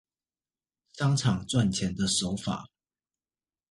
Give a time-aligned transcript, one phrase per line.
[0.93, 2.67] 商場賺錢的手法